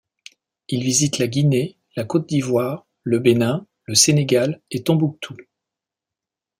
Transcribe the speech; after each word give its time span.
Il 0.69 0.81
visite 0.83 1.19
la 1.19 1.27
Guinée, 1.27 1.77
la 1.95 2.05
Côte 2.05 2.27
d'Ivoire, 2.27 2.87
le 3.03 3.19
Bénin, 3.19 3.67
le 3.83 3.93
Sénégal 3.93 4.59
et 4.71 4.81
Tombouctou. 4.81 5.35